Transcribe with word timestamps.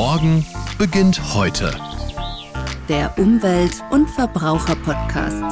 Morgen 0.00 0.46
beginnt 0.78 1.34
heute. 1.34 1.76
Der 2.88 3.18
Umwelt- 3.18 3.82
und 3.90 4.08
Verbraucher-Podcast. 4.08 5.42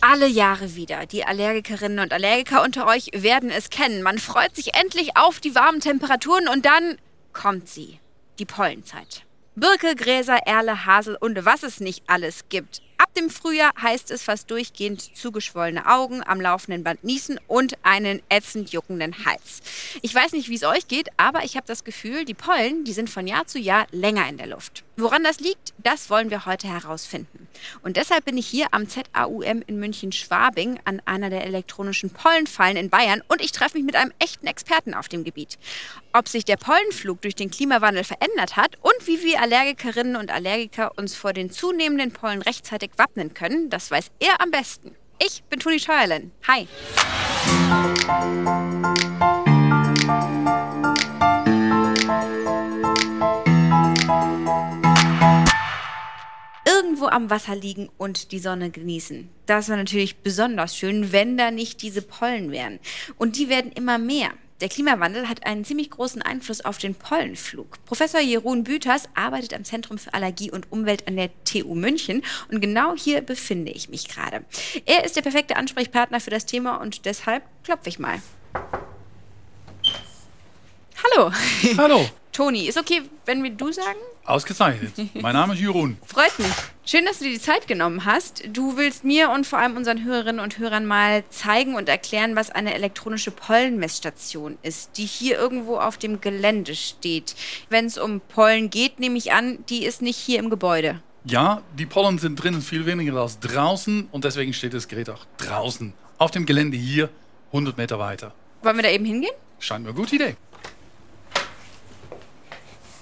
Alle 0.00 0.28
Jahre 0.28 0.74
wieder. 0.76 1.04
Die 1.04 1.26
Allergikerinnen 1.26 1.98
und 1.98 2.14
Allergiker 2.14 2.62
unter 2.62 2.86
euch 2.86 3.10
werden 3.12 3.50
es 3.50 3.68
kennen. 3.68 4.02
Man 4.02 4.16
freut 4.16 4.56
sich 4.56 4.76
endlich 4.80 5.18
auf 5.18 5.38
die 5.38 5.54
warmen 5.54 5.80
Temperaturen 5.80 6.48
und 6.48 6.64
dann 6.64 6.96
kommt 7.34 7.68
sie. 7.68 8.00
Die 8.38 8.46
Pollenzeit. 8.46 9.26
Birke, 9.56 9.94
Gräser, 9.94 10.38
Erle, 10.46 10.86
Hasel 10.86 11.18
und 11.20 11.44
was 11.44 11.64
es 11.64 11.80
nicht 11.80 12.04
alles 12.06 12.48
gibt. 12.48 12.80
Ab 12.98 13.12
dem 13.14 13.28
Frühjahr 13.28 13.72
heißt 13.80 14.10
es 14.10 14.22
fast 14.22 14.50
durchgehend 14.50 15.16
zugeschwollene 15.16 15.86
Augen, 15.86 16.22
am 16.26 16.40
laufenden 16.40 16.82
Band 16.82 17.04
niesen 17.04 17.38
und 17.46 17.74
einen 17.82 18.22
ätzend 18.28 18.70
juckenden 18.70 19.24
Hals. 19.26 19.60
Ich 20.02 20.14
weiß 20.14 20.32
nicht, 20.32 20.48
wie 20.48 20.54
es 20.54 20.64
euch 20.64 20.88
geht, 20.88 21.08
aber 21.18 21.44
ich 21.44 21.56
habe 21.56 21.66
das 21.66 21.84
Gefühl, 21.84 22.24
die 22.24 22.34
Pollen, 22.34 22.84
die 22.84 22.92
sind 22.92 23.10
von 23.10 23.26
Jahr 23.26 23.46
zu 23.46 23.58
Jahr 23.58 23.86
länger 23.90 24.28
in 24.28 24.38
der 24.38 24.46
Luft. 24.46 24.85
Woran 24.98 25.24
das 25.24 25.40
liegt, 25.40 25.74
das 25.76 26.08
wollen 26.08 26.30
wir 26.30 26.46
heute 26.46 26.68
herausfinden. 26.68 27.48
Und 27.82 27.98
deshalb 27.98 28.24
bin 28.24 28.38
ich 28.38 28.46
hier 28.46 28.68
am 28.70 28.88
ZAUM 28.88 29.62
in 29.66 29.78
München-Schwabing 29.78 30.80
an 30.84 31.02
einer 31.04 31.28
der 31.28 31.44
elektronischen 31.44 32.08
Pollenfallen 32.08 32.78
in 32.78 32.88
Bayern 32.88 33.22
und 33.28 33.42
ich 33.42 33.52
treffe 33.52 33.76
mich 33.76 33.84
mit 33.84 33.94
einem 33.94 34.12
echten 34.18 34.46
Experten 34.46 34.94
auf 34.94 35.08
dem 35.08 35.22
Gebiet. 35.22 35.58
Ob 36.14 36.28
sich 36.28 36.46
der 36.46 36.56
Pollenflug 36.56 37.20
durch 37.20 37.34
den 37.34 37.50
Klimawandel 37.50 38.04
verändert 38.04 38.56
hat 38.56 38.76
und 38.80 39.06
wie 39.06 39.22
wir 39.22 39.42
Allergikerinnen 39.42 40.16
und 40.16 40.30
Allergiker 40.30 40.92
uns 40.96 41.14
vor 41.14 41.34
den 41.34 41.50
zunehmenden 41.50 42.12
Pollen 42.12 42.40
rechtzeitig 42.40 42.92
wappnen 42.96 43.34
können, 43.34 43.68
das 43.68 43.90
weiß 43.90 44.06
er 44.18 44.40
am 44.40 44.50
besten. 44.50 44.96
Ich 45.22 45.42
bin 45.44 45.60
Toni 45.60 45.78
Scheuerlen. 45.78 46.32
Hi. 46.48 46.66
Irgendwo 56.76 57.06
am 57.06 57.30
Wasser 57.30 57.56
liegen 57.56 57.88
und 57.96 58.32
die 58.32 58.38
Sonne 58.38 58.70
genießen. 58.70 59.28
Das 59.46 59.68
wäre 59.68 59.78
natürlich 59.78 60.18
besonders 60.18 60.76
schön, 60.76 61.12
wenn 61.12 61.38
da 61.38 61.50
nicht 61.50 61.80
diese 61.82 62.02
Pollen 62.02 62.50
wären. 62.50 62.78
Und 63.16 63.36
die 63.36 63.48
werden 63.48 63.72
immer 63.72 63.98
mehr. 63.98 64.30
Der 64.60 64.68
Klimawandel 64.68 65.28
hat 65.28 65.44
einen 65.44 65.64
ziemlich 65.64 65.90
großen 65.90 66.22
Einfluss 66.22 66.62
auf 66.62 66.78
den 66.78 66.94
Pollenflug. 66.94 67.84
Professor 67.84 68.20
Jeroen 68.20 68.64
Büters 68.64 69.08
arbeitet 69.14 69.52
am 69.52 69.64
Zentrum 69.64 69.98
für 69.98 70.14
Allergie 70.14 70.50
und 70.50 70.72
Umwelt 70.72 71.06
an 71.08 71.16
der 71.16 71.30
TU 71.44 71.74
München 71.74 72.22
und 72.50 72.60
genau 72.60 72.94
hier 72.96 73.20
befinde 73.20 73.72
ich 73.72 73.90
mich 73.90 74.08
gerade. 74.08 74.44
Er 74.86 75.04
ist 75.04 75.16
der 75.16 75.22
perfekte 75.22 75.56
Ansprechpartner 75.56 76.20
für 76.20 76.30
das 76.30 76.46
Thema 76.46 76.76
und 76.76 77.04
deshalb 77.04 77.42
klopfe 77.64 77.90
ich 77.90 77.98
mal. 77.98 78.20
Hallo. 81.04 81.30
Hallo. 81.76 82.06
Toni, 82.36 82.66
ist 82.66 82.76
okay, 82.76 83.00
wenn 83.24 83.42
wir 83.42 83.48
du 83.48 83.72
sagen? 83.72 83.96
Ausgezeichnet. 84.26 84.92
Mein 85.14 85.32
Name 85.32 85.54
ist 85.54 85.60
Jeroen. 85.60 85.96
Freut 86.04 86.38
mich. 86.38 86.52
Schön, 86.84 87.06
dass 87.06 87.18
du 87.18 87.24
dir 87.24 87.30
die 87.30 87.40
Zeit 87.40 87.66
genommen 87.66 88.04
hast. 88.04 88.42
Du 88.52 88.76
willst 88.76 89.04
mir 89.04 89.30
und 89.30 89.46
vor 89.46 89.58
allem 89.58 89.74
unseren 89.74 90.04
Hörerinnen 90.04 90.40
und 90.42 90.58
Hörern 90.58 90.84
mal 90.84 91.24
zeigen 91.30 91.76
und 91.76 91.88
erklären, 91.88 92.36
was 92.36 92.50
eine 92.50 92.74
elektronische 92.74 93.30
Pollenmessstation 93.30 94.58
ist, 94.62 94.98
die 94.98 95.06
hier 95.06 95.38
irgendwo 95.38 95.78
auf 95.78 95.96
dem 95.96 96.20
Gelände 96.20 96.74
steht. 96.74 97.34
Wenn 97.70 97.86
es 97.86 97.96
um 97.96 98.20
Pollen 98.20 98.68
geht, 98.68 99.00
nehme 99.00 99.16
ich 99.16 99.32
an, 99.32 99.64
die 99.70 99.86
ist 99.86 100.02
nicht 100.02 100.18
hier 100.18 100.38
im 100.38 100.50
Gebäude. 100.50 101.00
Ja, 101.24 101.62
die 101.78 101.86
Pollen 101.86 102.18
sind 102.18 102.36
drinnen 102.36 102.60
viel 102.60 102.84
weniger 102.84 103.18
als 103.18 103.40
draußen 103.40 104.08
und 104.12 104.24
deswegen 104.24 104.52
steht 104.52 104.74
das 104.74 104.88
Gerät 104.88 105.08
auch 105.08 105.24
draußen. 105.38 105.94
Auf 106.18 106.32
dem 106.32 106.44
Gelände 106.44 106.76
hier, 106.76 107.08
100 107.52 107.78
Meter 107.78 107.98
weiter. 107.98 108.34
Wollen 108.62 108.76
wir 108.76 108.82
da 108.82 108.90
eben 108.90 109.06
hingehen? 109.06 109.32
Scheint 109.58 109.84
mir 109.84 109.88
eine 109.88 109.98
gute 109.98 110.16
Idee. 110.16 110.36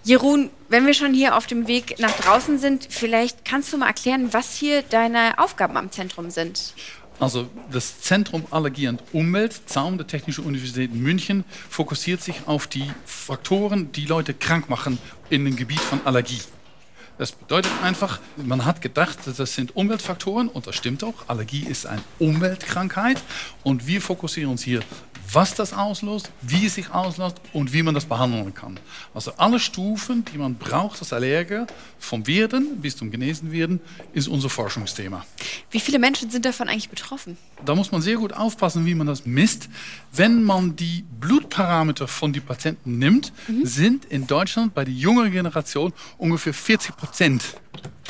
Jeroen, 0.05 0.51
wenn 0.69 0.87
wir 0.87 0.93
schon 0.93 1.15
hier 1.15 1.35
auf 1.35 1.47
dem 1.47 1.67
Weg 1.67 1.99
nach 1.99 2.13
draußen 2.13 2.59
sind, 2.59 2.87
vielleicht 2.91 3.47
kannst 3.47 3.73
du 3.73 3.79
mal 3.79 3.87
erklären, 3.87 4.33
was 4.33 4.55
hier 4.55 4.83
deine 4.83 5.39
Aufgaben 5.39 5.79
am 5.79 5.91
Zentrum 5.91 6.31
sind. 6.31 6.75
Also 7.19 7.49
das 7.71 8.01
Zentrum 8.01 8.45
Allergie 8.51 8.89
und 8.89 9.03
Umwelt, 9.13 9.63
Zaum 9.67 9.97
der 9.97 10.07
Technischen 10.07 10.45
Universität 10.45 10.93
München, 10.93 11.45
fokussiert 11.71 12.21
sich 12.21 12.37
auf 12.47 12.67
die 12.67 12.91
Faktoren, 13.07 13.93
die 13.93 14.05
Leute 14.05 14.35
krank 14.35 14.69
machen 14.69 14.99
in 15.31 15.45
dem 15.47 15.57
Gebiet 15.57 15.81
von 15.81 16.01
Allergie. 16.05 16.41
Das 17.17 17.33
bedeutet 17.33 17.71
einfach, 17.83 18.19
man 18.37 18.65
hat 18.65 18.83
gedacht, 18.83 19.19
das 19.25 19.55
sind 19.55 19.77
Umweltfaktoren 19.77 20.49
und 20.49 20.67
das 20.67 20.75
stimmt 20.75 21.05
auch. 21.05 21.29
Allergie 21.29 21.65
ist 21.65 21.87
eine 21.87 22.03
Umweltkrankheit 22.19 23.23
und 23.63 23.87
wir 23.87 24.03
fokussieren 24.03 24.51
uns 24.51 24.65
hier 24.65 24.81
was 25.33 25.55
das 25.55 25.73
auslöst, 25.73 26.31
wie 26.43 26.67
es 26.67 26.75
sich 26.75 26.91
auslöst 26.91 27.41
und 27.53 27.73
wie 27.73 27.83
man 27.83 27.95
das 27.95 28.05
behandeln 28.05 28.55
kann. 28.55 28.79
Also 29.15 29.33
alle 29.37 29.59
Stufen, 29.59 30.25
die 30.25 30.39
man 30.39 30.55
braucht 30.57 31.01
als 31.01 31.13
Allergiker, 31.13 31.67
vom 31.99 32.27
Werden 32.27 32.81
bis 32.81 32.97
zum 32.97 33.11
Genesen 33.11 33.53
werden, 33.53 33.81
ist 34.13 34.29
unser 34.29 34.51
Forschungsthema. 34.51 35.25
Wie 35.71 35.81
viele 35.81 35.99
Menschen 35.99 36.31
sind 36.31 36.45
davon 36.45 36.69
eigentlich 36.69 36.91
betroffen? 36.91 37.37
Da 37.65 37.75
muss 37.75 37.93
man 37.93 38.03
sehr 38.03 38.17
gut 38.17 38.33
aufpassen, 38.33 38.87
wie 38.87 38.95
man 38.95 39.07
das 39.07 39.27
misst. 39.27 39.69
Wenn 40.13 40.45
man 40.45 40.77
die 40.77 41.05
Blutparameter 41.21 42.09
von 42.09 42.33
den 42.33 42.43
Patienten 42.43 42.99
nimmt, 42.99 43.33
mhm. 43.49 43.65
sind 43.65 44.05
in 44.07 44.27
Deutschland 44.27 44.75
bei 44.75 44.85
der 44.85 44.95
jüngeren 44.95 45.33
Generation 45.33 45.93
ungefähr 46.19 46.55
40 46.55 46.97
Prozent 46.97 47.57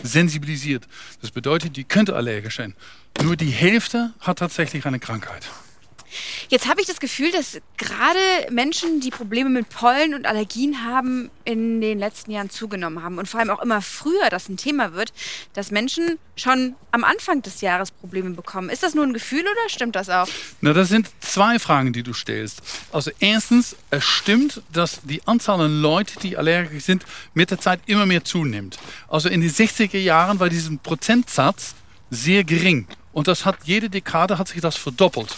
sensibilisiert. 0.02 0.86
Das 1.20 1.30
bedeutet, 1.30 1.76
die 1.76 1.84
könnte 1.84 2.14
allergisch 2.14 2.56
sein. 2.56 2.74
Nur 3.22 3.36
die 3.36 3.50
Hälfte 3.50 4.12
hat 4.20 4.38
tatsächlich 4.38 4.86
eine 4.86 4.98
Krankheit. 4.98 5.48
Jetzt 6.48 6.68
habe 6.68 6.80
ich 6.80 6.86
das 6.86 7.00
Gefühl, 7.00 7.30
dass 7.30 7.60
gerade 7.76 8.18
Menschen, 8.50 9.00
die 9.00 9.10
Probleme 9.10 9.50
mit 9.50 9.68
Pollen 9.68 10.14
und 10.14 10.26
Allergien 10.26 10.84
haben, 10.84 11.30
in 11.44 11.80
den 11.80 11.98
letzten 11.98 12.30
Jahren 12.30 12.50
zugenommen 12.50 13.02
haben 13.02 13.18
und 13.18 13.28
vor 13.28 13.40
allem 13.40 13.50
auch 13.50 13.60
immer 13.60 13.82
früher 13.82 14.30
das 14.30 14.48
ein 14.48 14.56
Thema 14.56 14.94
wird, 14.94 15.12
dass 15.52 15.70
Menschen 15.70 16.18
schon 16.36 16.74
am 16.90 17.04
Anfang 17.04 17.42
des 17.42 17.60
Jahres 17.60 17.90
Probleme 17.90 18.30
bekommen. 18.30 18.70
Ist 18.70 18.82
das 18.82 18.94
nur 18.94 19.04
ein 19.04 19.12
Gefühl 19.12 19.42
oder 19.42 19.68
stimmt 19.68 19.96
das 19.96 20.08
auch? 20.08 20.28
Na, 20.60 20.72
das 20.72 20.88
sind 20.88 21.08
zwei 21.20 21.58
Fragen, 21.58 21.92
die 21.92 22.02
du 22.02 22.12
stellst. 22.12 22.62
Also 22.92 23.10
erstens, 23.20 23.76
es 23.90 24.04
stimmt, 24.04 24.62
dass 24.72 25.00
die 25.02 25.26
Anzahl 25.26 25.60
an 25.60 25.80
Leuten, 25.80 26.18
die 26.20 26.36
allergisch 26.36 26.84
sind, 26.84 27.04
mit 27.34 27.50
der 27.50 27.58
Zeit 27.58 27.80
immer 27.86 28.06
mehr 28.06 28.24
zunimmt. 28.24 28.78
Also 29.08 29.28
in 29.28 29.40
den 29.40 29.50
60er 29.50 29.98
Jahren 29.98 30.40
war 30.40 30.48
dieser 30.48 30.74
Prozentsatz 30.76 31.74
sehr 32.10 32.44
gering. 32.44 32.86
Und 33.12 33.28
das 33.28 33.44
hat 33.44 33.58
jede 33.64 33.88
Dekade 33.88 34.38
hat 34.38 34.48
sich 34.48 34.60
das 34.60 34.76
verdoppelt. 34.76 35.34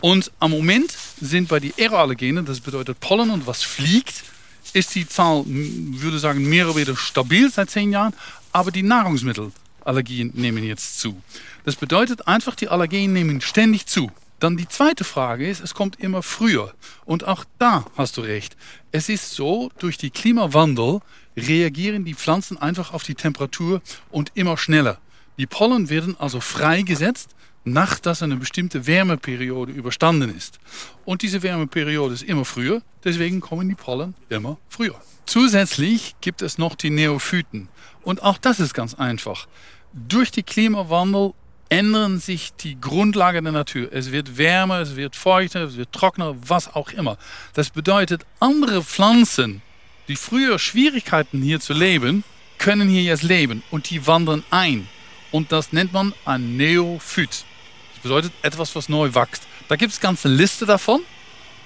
Und 0.00 0.32
am 0.38 0.52
Moment 0.52 0.96
sind 1.20 1.48
bei 1.48 1.60
den 1.60 1.72
Aeroallergenen, 1.78 2.46
das 2.46 2.60
bedeutet 2.60 3.00
Pollen 3.00 3.30
und 3.30 3.46
was 3.46 3.62
fliegt, 3.62 4.24
ist 4.72 4.94
die 4.94 5.06
Zahl, 5.06 5.44
würde 5.46 6.18
sagen, 6.18 6.48
mehr 6.48 6.66
oder 6.66 6.76
weniger 6.76 6.96
stabil 6.96 7.50
seit 7.50 7.70
zehn 7.70 7.92
Jahren, 7.92 8.14
aber 8.52 8.70
die 8.70 8.82
Nahrungsmittelallergien 8.82 10.32
nehmen 10.34 10.64
jetzt 10.64 11.00
zu. 11.00 11.20
Das 11.64 11.76
bedeutet 11.76 12.26
einfach, 12.26 12.54
die 12.54 12.68
Allergien 12.68 13.12
nehmen 13.12 13.40
ständig 13.40 13.86
zu. 13.86 14.10
Dann 14.38 14.56
die 14.56 14.68
zweite 14.68 15.04
Frage 15.04 15.48
ist, 15.48 15.60
es 15.60 15.74
kommt 15.74 16.00
immer 16.00 16.22
früher. 16.22 16.72
Und 17.04 17.24
auch 17.24 17.44
da 17.58 17.84
hast 17.96 18.16
du 18.16 18.22
recht. 18.22 18.56
Es 18.90 19.10
ist 19.10 19.32
so, 19.32 19.70
durch 19.78 19.98
den 19.98 20.12
Klimawandel 20.12 21.00
reagieren 21.36 22.06
die 22.06 22.14
Pflanzen 22.14 22.56
einfach 22.56 22.94
auf 22.94 23.02
die 23.02 23.14
Temperatur 23.14 23.82
und 24.10 24.32
immer 24.34 24.56
schneller. 24.56 24.98
Die 25.36 25.46
Pollen 25.46 25.90
werden 25.90 26.16
also 26.18 26.40
freigesetzt 26.40 27.34
nachdem 27.64 28.14
eine 28.20 28.36
bestimmte 28.36 28.86
Wärmeperiode 28.86 29.72
überstanden 29.72 30.34
ist. 30.34 30.58
Und 31.04 31.22
diese 31.22 31.42
Wärmeperiode 31.42 32.14
ist 32.14 32.22
immer 32.22 32.44
früher, 32.44 32.82
deswegen 33.04 33.40
kommen 33.40 33.68
die 33.68 33.74
Pollen 33.74 34.14
immer 34.28 34.58
früher. 34.68 35.00
Zusätzlich 35.26 36.16
gibt 36.20 36.42
es 36.42 36.58
noch 36.58 36.74
die 36.74 36.90
Neophyten. 36.90 37.68
Und 38.02 38.22
auch 38.22 38.38
das 38.38 38.60
ist 38.60 38.74
ganz 38.74 38.94
einfach. 38.94 39.46
Durch 39.92 40.30
den 40.30 40.46
Klimawandel 40.46 41.34
ändern 41.68 42.18
sich 42.18 42.52
die 42.54 42.80
Grundlagen 42.80 43.44
der 43.44 43.52
Natur. 43.52 43.92
Es 43.92 44.10
wird 44.10 44.38
wärmer, 44.38 44.80
es 44.80 44.96
wird 44.96 45.14
feuchter, 45.14 45.62
es 45.64 45.76
wird 45.76 45.92
trockener, 45.92 46.34
was 46.46 46.74
auch 46.74 46.90
immer. 46.90 47.16
Das 47.54 47.70
bedeutet, 47.70 48.26
andere 48.40 48.82
Pflanzen, 48.82 49.62
die 50.08 50.16
früher 50.16 50.58
Schwierigkeiten 50.58 51.40
hier 51.42 51.60
zu 51.60 51.72
leben, 51.72 52.24
können 52.58 52.88
hier 52.88 53.02
jetzt 53.02 53.22
leben 53.22 53.62
und 53.70 53.88
die 53.90 54.06
wandern 54.06 54.42
ein. 54.50 54.88
Und 55.30 55.52
das 55.52 55.72
nennt 55.72 55.92
man 55.92 56.12
ein 56.24 56.56
Neophyt. 56.56 57.44
Das 58.02 58.10
bedeutet 58.10 58.32
etwas, 58.42 58.74
was 58.74 58.88
neu 58.88 59.14
wächst. 59.14 59.42
Da 59.68 59.76
gibt 59.76 59.92
es 59.92 60.00
ganze 60.00 60.28
Liste 60.28 60.64
davon. 60.64 61.02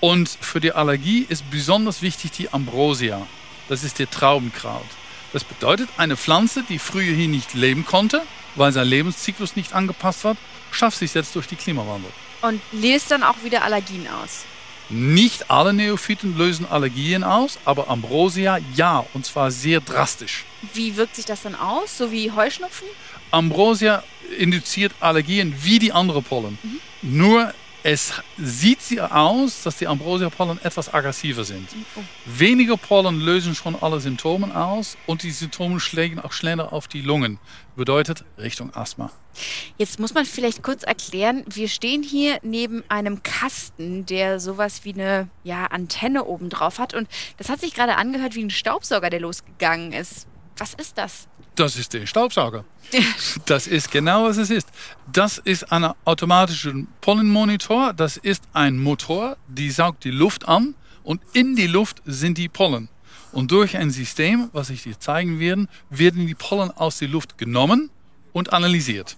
Und 0.00 0.28
für 0.28 0.60
die 0.60 0.72
Allergie 0.72 1.24
ist 1.28 1.48
besonders 1.50 2.02
wichtig 2.02 2.32
die 2.32 2.52
Ambrosia. 2.52 3.26
Das 3.68 3.84
ist 3.84 3.98
der 3.98 4.10
Traubenkraut. 4.10 4.84
Das 5.32 5.44
bedeutet, 5.44 5.88
eine 5.96 6.16
Pflanze, 6.16 6.62
die 6.62 6.78
früher 6.78 7.14
hier 7.14 7.28
nicht 7.28 7.54
leben 7.54 7.84
konnte, 7.86 8.22
weil 8.56 8.72
sein 8.72 8.86
Lebenszyklus 8.86 9.56
nicht 9.56 9.72
angepasst 9.72 10.24
war, 10.24 10.36
schafft 10.70 10.98
sich 10.98 11.14
jetzt 11.14 11.34
durch 11.34 11.46
die 11.46 11.56
Klimawandel. 11.56 12.10
Und 12.42 12.60
löst 12.72 13.10
dann 13.10 13.22
auch 13.22 13.42
wieder 13.42 13.62
Allergien 13.62 14.06
aus? 14.08 14.44
Nicht 14.90 15.50
alle 15.50 15.72
Neophyten 15.72 16.36
lösen 16.36 16.66
Allergien 16.66 17.24
aus, 17.24 17.58
aber 17.64 17.88
Ambrosia 17.88 18.58
ja, 18.74 19.06
und 19.14 19.24
zwar 19.24 19.50
sehr 19.50 19.80
drastisch. 19.80 20.44
Wie 20.74 20.96
wirkt 20.96 21.16
sich 21.16 21.24
das 21.24 21.42
dann 21.42 21.54
aus? 21.54 21.96
So 21.96 22.12
wie 22.12 22.30
Heuschnupfen? 22.30 22.86
Ambrosia 23.34 24.02
induziert 24.38 24.92
Allergien 25.00 25.54
wie 25.62 25.78
die 25.78 25.92
anderen 25.92 26.24
Pollen. 26.24 26.58
Mhm. 26.62 27.18
Nur 27.18 27.52
Es 27.86 28.14
sieht 28.38 28.80
sie 28.80 28.98
aus, 28.98 29.62
dass 29.62 29.76
die 29.76 29.86
Ambrosia-Pollen 29.86 30.58
etwas 30.64 30.94
aggressiver 30.94 31.44
sind. 31.44 31.68
Weniger 32.24 32.78
Pollen 32.78 33.20
lösen 33.20 33.54
schon 33.54 33.76
alle 33.78 34.00
Symptome 34.00 34.58
aus 34.58 34.96
und 35.04 35.22
die 35.22 35.30
Symptome 35.30 35.78
schlägen 35.80 36.18
auch 36.18 36.32
schneller 36.32 36.72
auf 36.72 36.88
die 36.88 37.02
Lungen. 37.02 37.38
Bedeutet 37.76 38.24
Richtung 38.38 38.74
Asthma. 38.74 39.10
Jetzt 39.76 40.00
muss 40.00 40.14
man 40.14 40.24
vielleicht 40.24 40.62
kurz 40.62 40.82
erklären, 40.82 41.44
wir 41.46 41.68
stehen 41.68 42.02
hier 42.02 42.38
neben 42.42 42.84
einem 42.88 43.22
Kasten, 43.22 44.06
der 44.06 44.40
sowas 44.40 44.86
wie 44.86 44.94
eine 44.94 45.28
ja, 45.42 45.66
Antenne 45.66 46.24
oben 46.24 46.48
drauf 46.48 46.78
hat. 46.78 46.94
Und 46.94 47.06
das 47.36 47.50
hat 47.50 47.60
sich 47.60 47.74
gerade 47.74 47.96
angehört 47.96 48.34
wie 48.34 48.44
ein 48.44 48.50
Staubsauger, 48.50 49.10
der 49.10 49.20
losgegangen 49.20 49.92
ist. 49.92 50.26
Was 50.58 50.74
ist 50.74 50.96
das? 50.96 51.28
Das 51.56 51.76
ist 51.76 51.94
der 51.94 52.06
Staubsauger. 52.06 52.64
Das 53.46 53.66
ist 53.66 53.90
genau, 53.90 54.24
was 54.24 54.36
es 54.36 54.50
ist. 54.50 54.68
Das 55.12 55.38
ist 55.38 55.70
ein 55.72 55.92
automatischer 56.04 56.74
Pollenmonitor. 57.00 57.92
Das 57.92 58.16
ist 58.16 58.44
ein 58.52 58.78
Motor, 58.78 59.36
die 59.48 59.70
saugt 59.70 60.04
die 60.04 60.10
Luft 60.10 60.48
an 60.48 60.74
und 61.02 61.20
in 61.32 61.56
die 61.56 61.66
Luft 61.66 62.02
sind 62.06 62.38
die 62.38 62.48
Pollen. 62.48 62.88
Und 63.32 63.50
durch 63.50 63.76
ein 63.76 63.90
System, 63.90 64.48
was 64.52 64.70
ich 64.70 64.84
dir 64.84 64.98
zeigen 64.98 65.40
werde, 65.40 65.66
werden 65.90 66.26
die 66.26 66.34
Pollen 66.34 66.70
aus 66.70 66.98
der 66.98 67.08
Luft 67.08 67.36
genommen 67.36 67.90
und 68.32 68.52
analysiert. 68.52 69.16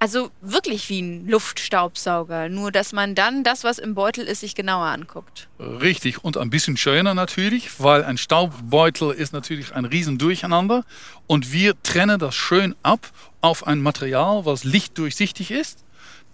Also 0.00 0.30
wirklich 0.40 0.88
wie 0.90 1.02
ein 1.02 1.26
Luftstaubsauger, 1.26 2.48
nur 2.48 2.70
dass 2.70 2.92
man 2.92 3.16
dann 3.16 3.42
das, 3.42 3.64
was 3.64 3.78
im 3.78 3.96
Beutel 3.96 4.26
ist, 4.26 4.40
sich 4.40 4.54
genauer 4.54 4.86
anguckt. 4.86 5.48
Richtig 5.58 6.22
und 6.22 6.36
ein 6.36 6.50
bisschen 6.50 6.76
schöner 6.76 7.14
natürlich, 7.14 7.80
weil 7.80 8.04
ein 8.04 8.16
Staubbeutel 8.16 9.10
ist 9.10 9.32
natürlich 9.32 9.74
ein 9.74 9.84
Riesendurcheinander 9.84 10.84
und 11.26 11.52
wir 11.52 11.82
trennen 11.82 12.20
das 12.20 12.36
schön 12.36 12.76
ab 12.84 13.10
auf 13.40 13.66
ein 13.66 13.80
Material, 13.80 14.44
was 14.44 14.62
lichtdurchsichtig 14.62 15.50
ist. 15.50 15.84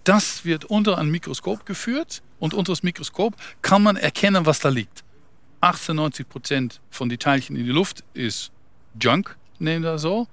Das 0.03 0.45
wird 0.45 0.65
unter 0.65 0.99
ein 0.99 1.09
Mikroskop 1.09 1.65
geführt 1.65 2.21
und 2.37 2.53
unter 2.53 2.71
das 2.71 2.83
Mikroskop 2.83 3.33
kann 3.63 3.81
man 3.81 3.95
erkennen, 3.97 4.45
was 4.45 4.59
da 4.59 4.69
liegt. 4.69 5.03
98 5.61 6.29
Prozent 6.29 6.81
von 6.91 7.09
den 7.09 7.17
Teilchen 7.17 7.55
in 7.55 7.65
die 7.65 7.71
Luft 7.71 8.03
ist 8.13 8.51
Junk, 9.01 9.35
nehmen 9.57 9.83
wir 9.83 9.97
so, 9.97 10.27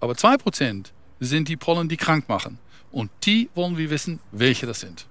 aber 0.00 0.16
2 0.16 0.38
Prozent 0.38 0.94
sind 1.20 1.48
die 1.48 1.56
Pollen, 1.56 1.90
die 1.90 1.98
krank 1.98 2.30
machen. 2.30 2.58
Und 2.90 3.10
die 3.24 3.50
wollen 3.54 3.76
wir 3.76 3.90
wissen, 3.90 4.20
welche 4.32 4.66
das 4.66 4.80
sind. 4.80 5.06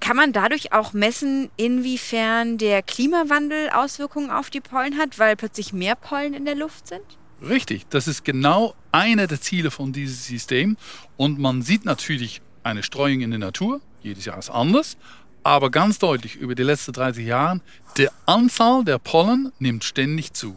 Kann 0.00 0.16
man 0.16 0.32
dadurch 0.32 0.72
auch 0.72 0.92
messen, 0.92 1.50
inwiefern 1.56 2.58
der 2.58 2.82
Klimawandel 2.82 3.70
Auswirkungen 3.70 4.30
auf 4.30 4.50
die 4.50 4.60
Pollen 4.60 4.98
hat, 4.98 5.18
weil 5.18 5.36
plötzlich 5.36 5.72
mehr 5.72 5.94
Pollen 5.94 6.34
in 6.34 6.44
der 6.44 6.54
Luft 6.54 6.88
sind? 6.88 7.02
Richtig, 7.40 7.86
das 7.88 8.08
ist 8.08 8.24
genau 8.24 8.74
einer 8.92 9.26
der 9.26 9.40
Ziele 9.40 9.70
von 9.70 9.92
diesem 9.92 10.16
System. 10.16 10.76
Und 11.16 11.38
man 11.38 11.62
sieht 11.62 11.84
natürlich 11.84 12.42
eine 12.62 12.82
Streuung 12.82 13.20
in 13.20 13.30
der 13.30 13.38
Natur, 13.40 13.80
jedes 14.02 14.24
Jahr 14.24 14.38
ist 14.38 14.50
anders, 14.50 14.96
aber 15.42 15.70
ganz 15.70 15.98
deutlich 15.98 16.36
über 16.36 16.54
die 16.54 16.62
letzten 16.62 16.92
30 16.92 17.26
Jahre, 17.26 17.60
die 17.98 18.08
Anzahl 18.26 18.84
der 18.84 18.98
Pollen 18.98 19.52
nimmt 19.58 19.84
ständig 19.84 20.32
zu. 20.32 20.56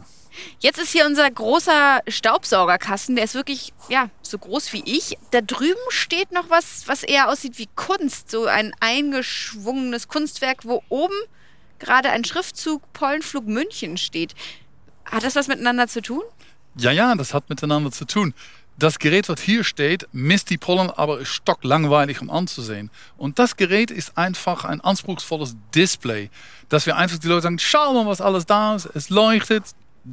Jetzt 0.60 0.78
ist 0.78 0.92
hier 0.92 1.06
unser 1.06 1.30
großer 1.30 2.00
Staubsaugerkasten, 2.08 3.16
der 3.16 3.24
ist 3.24 3.34
wirklich 3.34 3.72
ja, 3.88 4.10
so 4.22 4.38
groß 4.38 4.72
wie 4.72 4.82
ich. 4.84 5.16
Da 5.30 5.40
drüben 5.40 5.74
steht 5.88 6.32
noch 6.32 6.50
was, 6.50 6.86
was 6.86 7.02
eher 7.02 7.28
aussieht 7.28 7.58
wie 7.58 7.68
Kunst, 7.76 8.30
so 8.30 8.46
ein 8.46 8.72
eingeschwungenes 8.80 10.08
Kunstwerk, 10.08 10.64
wo 10.64 10.82
oben 10.88 11.16
gerade 11.78 12.10
ein 12.10 12.24
Schriftzug 12.24 12.82
Pollenflug 12.92 13.46
München 13.46 13.96
steht. 13.96 14.34
Hat 15.04 15.22
das 15.24 15.36
was 15.36 15.48
miteinander 15.48 15.88
zu 15.88 16.02
tun? 16.02 16.22
Ja, 16.76 16.90
ja, 16.90 17.14
das 17.14 17.34
hat 17.34 17.48
miteinander 17.48 17.90
zu 17.90 18.04
tun. 18.04 18.34
Das 18.78 19.00
Gerät, 19.00 19.28
was 19.28 19.40
hier 19.40 19.64
steht, 19.64 20.06
misst 20.12 20.50
die 20.50 20.58
Pollen, 20.58 20.88
aber 20.90 21.18
ist 21.18 21.30
stocklangweilig 21.30 22.20
um 22.22 22.30
anzusehen. 22.30 22.90
Und 23.16 23.40
das 23.40 23.56
Gerät 23.56 23.90
ist 23.90 24.16
einfach 24.16 24.64
ein 24.64 24.80
anspruchsvolles 24.80 25.56
Display, 25.74 26.30
dass 26.68 26.86
wir 26.86 26.96
einfach 26.96 27.18
die 27.18 27.26
Leute 27.26 27.42
sagen, 27.42 27.58
schau 27.58 27.92
mal, 27.92 28.06
was 28.06 28.20
alles 28.20 28.46
da 28.46 28.76
ist. 28.76 28.86
Es 28.94 29.10
leuchtet, 29.10 29.64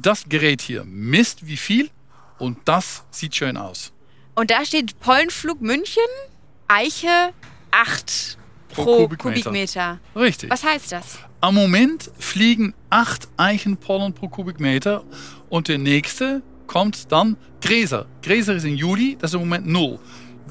das 0.02 0.24
Gerät 0.28 0.62
hier 0.62 0.84
misst 0.84 1.46
wie 1.46 1.56
viel 1.56 1.90
und 2.38 2.58
das 2.64 3.04
sieht 3.10 3.34
schön 3.34 3.56
aus. 3.56 3.92
Und 4.34 4.50
da 4.50 4.64
steht 4.64 5.00
Pollenflug 5.00 5.60
München, 5.60 6.02
Eiche 6.68 7.32
8 7.70 8.38
pro, 8.68 8.84
pro 8.84 8.96
Kubikmeter. 9.02 9.50
Kubikmeter. 9.50 10.00
Richtig. 10.14 10.50
Was 10.50 10.62
heißt 10.64 10.92
das? 10.92 11.18
Am 11.40 11.54
Moment 11.54 12.10
fliegen 12.18 12.74
8 12.90 13.28
Eichenpollen 13.36 14.12
pro 14.12 14.28
Kubikmeter 14.28 15.04
und 15.48 15.68
der 15.68 15.78
nächste 15.78 16.42
kommt 16.66 17.12
dann 17.12 17.36
Gräser. 17.60 18.06
Gräser 18.22 18.54
ist 18.54 18.64
im 18.64 18.74
Juli, 18.74 19.16
das 19.18 19.30
ist 19.30 19.34
im 19.34 19.40
Moment 19.40 19.66
0. 19.66 19.98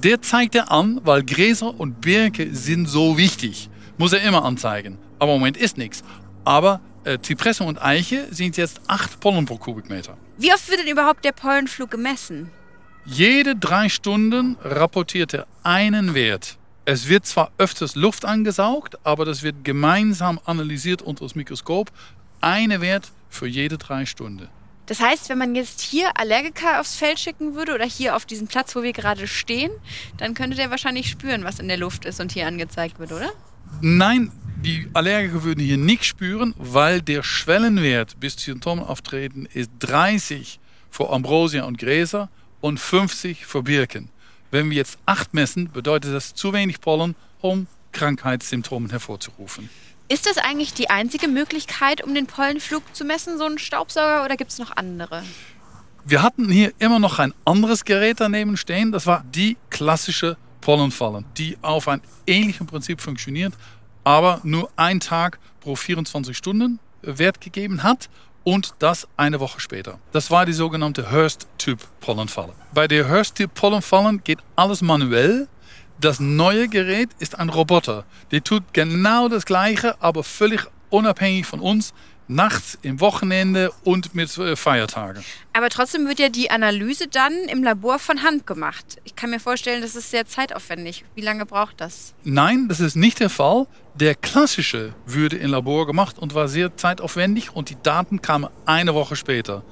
Der 0.04 0.22
zeigt 0.22 0.56
er 0.56 0.72
an, 0.72 1.02
weil 1.04 1.24
Gräser 1.24 1.80
und 1.80 2.02
Birke 2.02 2.54
sind 2.56 2.88
so 2.88 3.18
wichtig. 3.18 3.70
Muss 3.98 4.14
er 4.14 4.22
immer 4.22 4.44
anzeigen. 4.44 4.98
Aber 5.20 5.34
im 5.34 5.40
Moment 5.40 5.58
ist 5.58 5.78
nichts. 5.78 6.04
Aber 6.44 6.82
äh, 7.06 7.20
Zypresse 7.22 7.64
und 7.64 7.82
Eiche 7.82 8.28
sind 8.32 8.58
jetzt 8.58 8.82
8 8.88 9.20
Pollen 9.20 9.46
pro 9.46 9.58
Kubikmeter. 9.58 10.18
Wie 10.38 10.54
oft 10.54 10.70
wird 10.70 10.82
denn 10.82 10.88
überhaupt 10.88 11.24
der 11.24 11.32
Pollenflug 11.32 11.92
gemessen? 11.92 12.52
Jede 13.06 13.56
drei 13.56 13.88
Stunden 13.88 14.58
rapportiert 14.64 15.34
er 15.34 15.48
einen 15.64 16.16
Wert. 16.16 16.58
Es 16.86 17.08
wird 17.08 17.26
zwar 17.26 17.52
öfters 17.58 17.96
Luft 17.96 18.26
angesaugt, 18.26 18.98
aber 19.04 19.26
das 19.26 19.44
wird 19.44 19.64
gemeinsam 19.64 20.40
analysiert 20.46 21.02
unter 21.02 21.26
das 21.26 21.36
Mikroskop. 21.36 21.92
Eine 22.42 22.82
Wert 22.82 23.12
für 23.30 23.48
jede 23.48 23.78
drei 23.78 24.06
Stunden. 24.06 24.50
Das 24.86 25.00
heißt, 25.00 25.30
wenn 25.30 25.40
man 25.40 25.56
jetzt 25.56 25.82
hier 25.82 26.16
Allergiker 26.16 26.80
aufs 26.80 26.96
Feld 26.96 27.20
schicken 27.20 27.56
würde 27.56 27.74
oder 27.74 27.86
hier 27.86 28.16
auf 28.16 28.26
diesen 28.26 28.48
Platz, 28.48 28.76
wo 28.76 28.84
wir 28.84 28.94
gerade 28.94 29.28
stehen, 29.28 29.72
dann 30.18 30.36
könnte 30.36 30.56
der 30.56 30.70
wahrscheinlich 30.70 31.10
spüren, 31.10 31.44
was 31.44 31.60
in 31.60 31.68
der 31.68 31.78
Luft 31.78 32.06
ist 32.06 32.20
und 32.22 32.32
hier 32.32 32.46
angezeigt 32.46 33.00
wird, 33.00 33.12
oder? 33.12 33.32
Nein, 33.82 34.32
die 34.66 34.88
Allergiker 34.94 35.44
würden 35.44 35.64
hier 35.64 35.78
nicht 35.78 36.06
spüren, 36.06 36.56
weil 36.58 37.02
der 37.02 37.22
Schwellenwert 37.22 38.20
bis 38.20 38.36
zu 38.36 38.46
Symptomen 38.46 38.84
auftreten 38.84 39.48
ist 39.54 39.70
30 39.80 40.60
für 40.90 41.12
Ambrosia 41.12 41.66
und 41.66 41.78
Gräser 41.78 42.30
und 42.62 42.80
50 42.80 43.46
für 43.46 43.62
Birken. 43.62 44.10
Wenn 44.50 44.72
wir 44.72 44.78
jetzt 44.78 44.98
8 45.06 45.36
messen, 45.36 45.72
bedeutet 45.72 46.14
das 46.14 46.34
zu 46.34 46.52
wenig 46.52 46.82
Pollen, 46.82 47.16
um 47.42 47.68
Krankheitssymptome 47.92 48.90
hervorzurufen. 48.90 49.70
Ist 50.08 50.26
das 50.26 50.38
eigentlich 50.38 50.74
die 50.74 50.90
einzige 50.90 51.28
Möglichkeit, 51.28 52.04
um 52.04 52.16
den 52.16 52.26
Pollenflug 52.26 52.84
zu 52.96 53.06
messen, 53.06 53.38
so 53.38 53.46
ein 53.46 53.60
Staubsauger, 53.60 54.26
oder 54.26 54.36
gibt 54.36 54.52
es 54.52 54.58
noch 54.58 54.76
andere? 54.76 55.24
Wir 56.06 56.24
hatten 56.24 56.50
hier 56.50 56.74
immer 56.80 57.00
noch 57.00 57.20
ein 57.20 57.34
anderes 57.46 57.86
Gerät 57.86 58.20
daneben 58.20 58.58
stehen. 58.58 58.92
Das 58.92 59.06
war 59.06 59.24
die 59.34 59.58
klassische 59.70 60.38
Pollenfallen, 60.62 61.26
die 61.38 61.58
auf 61.62 61.88
ein 61.88 62.02
ähnliches 62.26 62.66
Prinzip 62.66 63.02
funktioniert, 63.02 63.54
aber 64.06 64.40
nur 64.44 64.70
ein 64.78 65.02
Tag 65.02 65.40
pro 65.60 65.76
24 65.76 66.38
Stunden 66.38 66.80
Wert 67.02 67.42
gegeben 67.42 67.84
hat 67.84 68.10
und 68.46 68.76
das 68.80 69.08
eine 69.18 69.42
Woche 69.42 69.60
später. 69.60 70.00
Das 70.14 70.32
war 70.32 70.46
die 70.46 70.54
sogenannte 70.54 71.12
Hurst-Typ-Pollenfalle. 71.12 72.54
Bei 72.74 72.88
der 72.88 73.10
Hurst-Typ-Pollenfallen 73.10 74.24
geht 74.24 74.40
alles 74.56 74.82
manuell. 74.82 75.48
Das 76.00 76.20
neue 76.20 76.68
Gerät 76.68 77.10
ist 77.20 77.38
ein 77.38 77.50
Roboter. 77.50 78.06
Der 78.32 78.44
tut 78.44 78.64
genau 78.74 79.28
das 79.28 79.46
Gleiche, 79.46 80.02
aber 80.02 80.24
völlig 80.24 80.68
unabhängig 80.90 81.46
von 81.46 81.60
uns 81.60 81.94
nachts, 82.28 82.78
im 82.82 83.00
Wochenende 83.00 83.72
und 83.84 84.16
mit 84.16 84.38
äh, 84.38 84.56
Feiertagen. 84.56 85.24
Aber 85.54 85.70
trotzdem 85.70 86.08
wird 86.08 86.20
ja 86.20 86.30
die 86.30 86.50
Analyse 86.52 87.08
dann 87.08 87.34
im 87.50 87.64
Labor 87.64 88.00
von 88.00 88.24
Hand 88.24 88.48
gemacht. 88.48 88.98
Ich 89.04 89.16
kann 89.16 89.30
mir 89.30 89.40
vorstellen, 89.40 89.82
das 89.82 89.96
ist 89.96 90.12
sehr 90.12 90.26
zeitaufwendig. 90.26 91.06
Wie 91.16 91.22
lange 91.22 91.46
braucht 91.46 91.80
das? 91.82 92.14
Nein, 92.24 92.68
das 92.68 92.80
ist 92.80 92.96
nicht 92.96 93.20
der 93.20 93.30
Fall. 93.30 93.68
Der 93.96 94.16
klassische 94.16 94.94
würde 95.06 95.38
im 95.38 95.52
Labor 95.52 95.88
gemacht 95.88 96.20
und 96.20 96.36
war 96.36 96.48
sehr 96.48 96.76
zeitaufwendig 96.76 97.56
und 97.56 97.70
die 97.70 97.78
Daten 97.82 98.22
kamen 98.22 98.50
eine 98.66 98.94
Woche 98.94 99.16
später. 99.16 99.64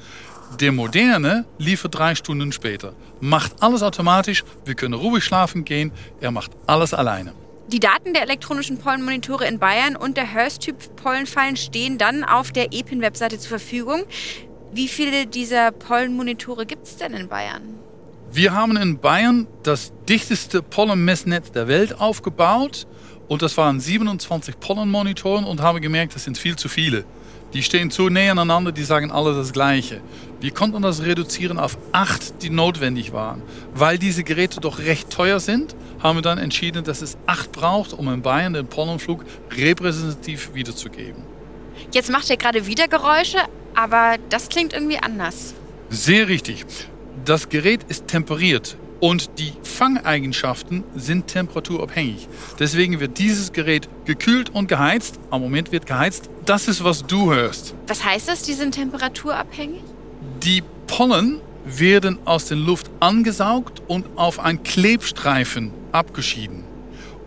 Der 0.60 0.72
moderne 0.72 1.46
liefert 1.58 1.98
drei 1.98 2.16
Stunden 2.16 2.52
später. 2.52 2.94
Macht 3.20 3.62
alles 3.62 3.82
automatisch, 3.82 4.44
wir 4.66 4.76
können 4.76 4.94
ruhig 4.94 5.24
schlafen 5.24 5.66
gehen, 5.66 5.92
er 6.22 6.32
macht 6.32 6.52
alles 6.68 6.94
alleine. 6.94 7.34
Die 7.68 7.80
Daten 7.80 8.14
der 8.14 8.24
elektronischen 8.24 8.78
Pollenmonitore 8.78 9.48
in 9.48 9.58
Bayern 9.58 9.96
und 9.96 10.18
der 10.18 10.34
Hurst-Typ 10.34 10.96
Pollenfallen 10.98 11.56
stehen 11.56 11.98
dann 11.98 12.24
auf 12.24 12.52
der 12.52 12.74
EPIN-Webseite 12.74 13.40
zur 13.40 13.50
Verfügung. 13.50 14.04
Wie 14.74 14.90
viele 14.90 15.28
dieser 15.28 15.72
Pollenmonitore 15.72 16.66
gibt 16.66 16.86
es 16.86 16.98
denn 16.98 17.14
in 17.14 17.30
Bayern? 17.30 17.80
Wir 18.32 18.54
haben 18.54 18.76
in 18.76 19.00
Bayern 19.00 19.48
das 19.64 19.94
dichteste 20.10 20.62
Pollenmessnetz 20.62 21.52
der 21.52 21.68
Welt 21.68 22.02
aufgebaut 22.02 22.86
und 23.30 23.42
das 23.42 23.56
waren 23.56 23.80
27 23.80 24.60
Pollenmonitoren 24.60 25.46
und 25.46 25.62
haben 25.62 25.80
gemerkt, 25.80 26.16
das 26.16 26.26
sind 26.26 26.38
viel 26.38 26.58
zu 26.58 26.68
viele. 26.68 27.06
Die 27.54 27.62
stehen 27.62 27.92
zu 27.92 28.10
näher 28.10 28.32
aneinander, 28.32 28.72
die 28.72 28.84
sagen 28.84 29.12
alle 29.12 29.36
das 29.36 29.54
Gleiche. 29.54 30.02
Wir 30.42 30.52
konnten 30.52 30.82
das 30.82 31.04
reduzieren 31.04 31.60
auf 31.60 31.78
acht, 31.92 32.42
die 32.42 32.50
notwendig 32.50 33.14
waren. 33.14 33.44
Weil 33.76 34.00
diese 34.00 34.24
Geräte 34.24 34.60
doch 34.60 34.80
recht 34.80 35.12
teuer 35.12 35.40
sind, 35.40 35.76
haben 36.04 36.18
wir 36.18 36.22
dann 36.22 36.38
entschieden, 36.38 36.84
dass 36.84 37.02
es 37.02 37.18
acht 37.26 37.52
braucht, 37.54 37.94
um 37.94 38.08
in 38.10 38.22
Bayern 38.22 38.54
den 38.54 38.68
Pollenflug 38.68 39.24
repräsentativ 39.58 40.54
wiederzugeben. 40.54 41.24
Jetzt 41.92 42.12
macht 42.12 42.30
er 42.30 42.38
gerade 42.38 42.68
wieder 42.68 42.88
Geräusche, 42.88 43.38
aber 43.74 44.18
das 44.30 44.50
klingt 44.50 44.74
irgendwie 44.74 44.98
anders. 44.98 45.56
Sehr 45.90 46.28
richtig. 46.28 46.66
Das 47.26 47.50
Gerät 47.50 47.84
ist 47.88 48.08
temperiert. 48.08 48.78
Und 49.00 49.38
die 49.38 49.52
Fangeigenschaften 49.64 50.86
sind 50.96 51.28
temperaturabhängig. 51.28 52.30
Deswegen 52.58 53.02
wird 53.02 53.18
dieses 53.18 53.52
Gerät 53.52 53.90
gekühlt 54.06 54.50
und 54.50 54.68
geheizt. 54.68 55.20
Am 55.30 55.42
Moment 55.42 55.74
wird 55.74 55.86
geheizt. 55.86 56.30
Das 56.46 56.70
ist, 56.70 56.86
was 56.86 57.06
du 57.06 57.34
hörst. 57.34 57.76
Was 57.88 58.06
heißt 58.06 58.30
das, 58.30 58.44
die 58.44 58.54
sind 58.54 58.76
temperaturabhängig? 58.76 59.84
Die 60.42 60.64
Pollen 60.88 61.42
werden 61.66 62.20
aus 62.26 62.46
der 62.46 62.58
Luft 62.58 62.90
angesaugt 63.00 63.82
und 63.88 64.06
auf 64.16 64.40
einen 64.40 64.64
Klebstreifen 64.64 65.72
abgeschieden. 65.92 66.64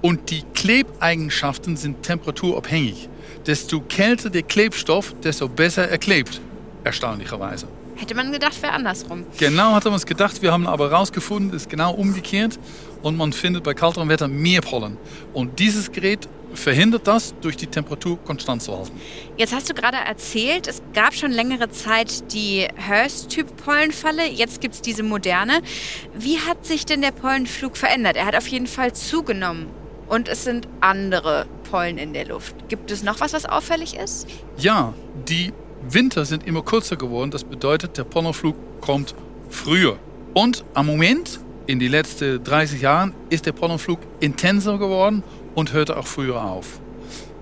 Und 0.02 0.30
die 0.30 0.42
Klebeigenschaften 0.54 1.76
sind 1.76 2.02
temperaturabhängig. 2.02 3.08
Desto 3.46 3.80
kälter 3.80 4.30
der 4.30 4.42
Klebstoff, 4.42 5.14
desto 5.22 5.48
besser 5.48 5.88
er 5.88 5.98
klebt. 5.98 6.40
Erstaunlicherweise. 6.84 7.66
Hätte 7.96 8.14
man 8.14 8.30
gedacht, 8.30 8.60
wäre 8.62 8.74
andersrum. 8.74 9.24
Genau 9.38 9.72
hat 9.72 9.84
man 9.86 9.94
es 9.94 10.04
gedacht. 10.04 10.42
Wir 10.42 10.52
haben 10.52 10.66
aber 10.66 10.90
herausgefunden, 10.90 11.50
es 11.56 11.62
ist 11.62 11.70
genau 11.70 11.94
umgekehrt. 11.94 12.58
Und 13.02 13.16
man 13.16 13.32
findet 13.32 13.64
bei 13.64 13.72
kalterem 13.72 14.08
Wetter 14.08 14.28
mehr 14.28 14.60
Pollen. 14.60 14.98
Und 15.32 15.58
dieses 15.58 15.90
Gerät 15.90 16.28
verhindert 16.58 17.06
das, 17.06 17.34
durch 17.40 17.56
die 17.56 17.66
Temperatur 17.66 18.18
konstant 18.24 18.62
zu 18.62 18.76
halten. 18.76 19.00
Jetzt 19.36 19.54
hast 19.54 19.68
du 19.68 19.74
gerade 19.74 19.96
erzählt, 19.96 20.66
es 20.66 20.82
gab 20.94 21.14
schon 21.14 21.30
längere 21.30 21.70
Zeit 21.70 22.32
die 22.32 22.66
Hearst-Typ-Pollenfalle. 22.76 24.28
Jetzt 24.28 24.60
gibt 24.60 24.74
es 24.74 24.82
diese 24.82 25.02
moderne. 25.02 25.60
Wie 26.14 26.38
hat 26.38 26.66
sich 26.66 26.86
denn 26.86 27.02
der 27.02 27.12
Pollenflug 27.12 27.76
verändert? 27.76 28.16
Er 28.16 28.26
hat 28.26 28.36
auf 28.36 28.48
jeden 28.48 28.66
Fall 28.66 28.92
zugenommen. 28.92 29.66
Und 30.08 30.28
es 30.28 30.44
sind 30.44 30.68
andere 30.80 31.46
Pollen 31.70 31.98
in 31.98 32.12
der 32.12 32.26
Luft. 32.26 32.68
Gibt 32.68 32.90
es 32.90 33.02
noch 33.02 33.20
was, 33.20 33.32
was 33.32 33.44
auffällig 33.44 33.96
ist? 33.96 34.28
Ja, 34.56 34.94
die 35.28 35.52
Winter 35.88 36.24
sind 36.24 36.46
immer 36.46 36.62
kürzer 36.62 36.96
geworden. 36.96 37.30
Das 37.30 37.44
bedeutet, 37.44 37.98
der 37.98 38.04
Pollenflug 38.04 38.54
kommt 38.80 39.14
früher. 39.50 39.98
Und 40.34 40.64
am 40.74 40.86
Moment, 40.86 41.40
in 41.66 41.80
den 41.80 41.90
letzten 41.90 42.42
30 42.42 42.82
Jahren, 42.82 43.14
ist 43.30 43.46
der 43.46 43.52
Pollenflug 43.52 43.98
intensiver 44.20 44.78
geworden 44.78 45.22
und 45.56 45.72
hörte 45.72 45.96
auch 45.96 46.06
früher 46.06 46.44
auf. 46.44 46.78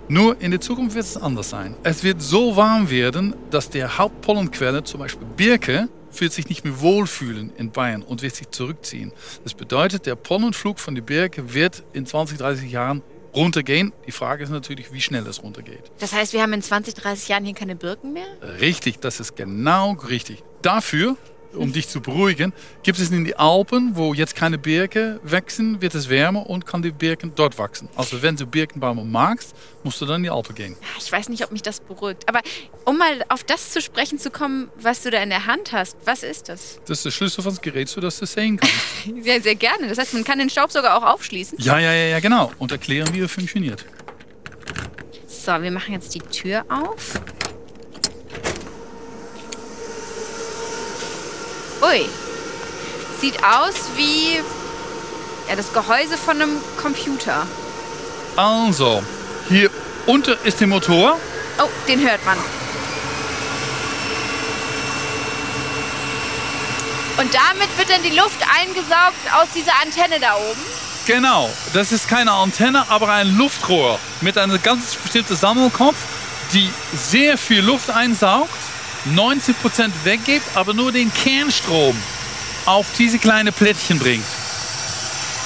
Nur 0.08 0.40
in 0.40 0.50
der 0.50 0.60
Zukunft 0.60 0.94
wird 0.94 1.04
es 1.04 1.16
anders 1.16 1.50
sein. 1.50 1.76
Es 1.82 2.04
wird 2.04 2.22
so 2.22 2.56
warm 2.56 2.88
werden, 2.90 3.34
dass 3.50 3.68
der 3.68 3.98
Hauptpollenquelle, 3.98 4.84
zum 4.84 5.00
Beispiel 5.00 5.26
Birke, 5.36 5.88
wird 6.16 6.32
sich 6.32 6.48
nicht 6.48 6.64
mehr 6.64 6.80
wohlfühlen 6.80 7.52
in 7.56 7.72
Bayern 7.72 8.02
und 8.02 8.22
wird 8.22 8.36
sich 8.36 8.50
zurückziehen. 8.50 9.12
Das 9.42 9.54
bedeutet, 9.54 10.06
der 10.06 10.14
Pollenflug 10.14 10.78
von 10.78 10.94
der 10.94 11.02
Birke 11.02 11.54
wird 11.54 11.82
in 11.92 12.06
20, 12.06 12.38
30 12.38 12.70
Jahren 12.70 13.02
runtergehen. 13.34 13.92
Die 14.06 14.12
Frage 14.12 14.44
ist 14.44 14.50
natürlich, 14.50 14.92
wie 14.92 15.00
schnell 15.00 15.26
es 15.26 15.42
runtergeht. 15.42 15.90
Das 15.98 16.12
heißt, 16.12 16.32
wir 16.34 16.42
haben 16.42 16.52
in 16.52 16.62
20, 16.62 16.94
30 16.94 17.28
Jahren 17.28 17.44
hier 17.44 17.54
keine 17.54 17.74
Birken 17.74 18.12
mehr? 18.12 18.26
Richtig, 18.60 19.00
das 19.00 19.18
ist 19.18 19.34
genau 19.34 19.92
richtig. 20.08 20.44
Dafür 20.62 21.16
um 21.56 21.72
dich 21.72 21.88
zu 21.88 22.00
beruhigen, 22.00 22.52
gibt 22.82 22.98
es 22.98 23.10
in 23.10 23.24
die 23.24 23.36
Alpen, 23.36 23.96
wo 23.96 24.14
jetzt 24.14 24.34
keine 24.34 24.58
Birken 24.58 25.18
wachsen, 25.22 25.80
wird 25.80 25.94
es 25.94 26.08
wärmer 26.08 26.48
und 26.48 26.66
kann 26.66 26.82
die 26.82 26.90
Birken 26.90 27.32
dort 27.34 27.58
wachsen. 27.58 27.88
Also 27.96 28.22
wenn 28.22 28.36
du 28.36 28.46
Birkenbäume 28.46 29.04
magst, 29.04 29.54
musst 29.82 30.00
du 30.00 30.06
dann 30.06 30.16
in 30.16 30.22
die 30.24 30.30
Alpen 30.30 30.54
gehen. 30.54 30.76
Ich 30.98 31.10
weiß 31.10 31.28
nicht, 31.28 31.44
ob 31.44 31.52
mich 31.52 31.62
das 31.62 31.80
beruhigt. 31.80 32.28
Aber 32.28 32.40
um 32.84 32.98
mal 32.98 33.24
auf 33.28 33.44
das 33.44 33.70
zu 33.70 33.80
sprechen 33.80 34.18
zu 34.18 34.30
kommen, 34.30 34.68
was 34.76 35.02
du 35.02 35.10
da 35.10 35.22
in 35.22 35.30
der 35.30 35.46
Hand 35.46 35.72
hast, 35.72 35.96
was 36.04 36.22
ist 36.22 36.48
das? 36.48 36.80
Das 36.86 36.98
ist 36.98 37.04
der 37.04 37.10
Schlüssel 37.10 37.42
von 37.42 37.52
das 37.52 37.60
Gerät, 37.60 37.88
sodass 37.88 38.18
du 38.18 38.24
es 38.24 38.32
sehen 38.32 38.56
kannst. 38.56 38.74
sehr, 39.24 39.40
sehr 39.40 39.54
gerne. 39.54 39.88
Das 39.88 39.98
heißt, 39.98 40.14
man 40.14 40.24
kann 40.24 40.38
den 40.38 40.50
Staubsauger 40.50 40.96
auch 40.96 41.02
aufschließen? 41.02 41.58
Ja, 41.60 41.78
ja, 41.78 41.92
ja, 41.92 42.06
ja, 42.06 42.20
genau. 42.20 42.52
Und 42.58 42.72
erklären, 42.72 43.08
wie 43.12 43.20
er 43.20 43.28
funktioniert. 43.28 43.84
So, 45.26 45.60
wir 45.60 45.70
machen 45.70 45.92
jetzt 45.92 46.14
die 46.14 46.20
Tür 46.20 46.64
auf. 46.68 47.20
Ui. 51.84 52.08
Sieht 53.20 53.36
aus 53.44 53.74
wie 53.96 54.36
ja, 55.48 55.56
das 55.56 55.72
Gehäuse 55.72 56.16
von 56.16 56.40
einem 56.40 56.60
Computer. 56.80 57.46
Also, 58.36 59.02
hier 59.48 59.70
unten 60.06 60.36
ist 60.44 60.60
der 60.60 60.66
Motor. 60.66 61.18
Oh, 61.58 61.68
den 61.86 62.00
hört 62.00 62.24
man. 62.24 62.38
Und 67.16 67.32
damit 67.32 67.68
wird 67.78 67.90
dann 67.90 68.02
die 68.02 68.16
Luft 68.16 68.40
eingesaugt 68.58 69.14
aus 69.40 69.48
dieser 69.54 69.72
Antenne 69.82 70.18
da 70.20 70.34
oben? 70.36 70.60
Genau, 71.06 71.50
das 71.74 71.92
ist 71.92 72.08
keine 72.08 72.32
Antenne, 72.32 72.86
aber 72.88 73.08
ein 73.08 73.36
Luftrohr 73.36 74.00
mit 74.22 74.38
einem 74.38 74.60
ganz 74.62 74.96
bestimmten 74.96 75.36
Sammelkopf, 75.36 75.96
die 76.52 76.70
sehr 76.96 77.36
viel 77.36 77.60
Luft 77.60 77.90
einsaugt 77.90 78.63
90% 79.06 79.90
weggibt, 80.04 80.46
aber 80.54 80.74
nur 80.74 80.92
den 80.92 81.12
Kernstrom 81.12 81.96
auf 82.66 82.86
diese 82.96 83.18
kleine 83.18 83.52
Plättchen 83.52 83.98
bringt. 83.98 84.24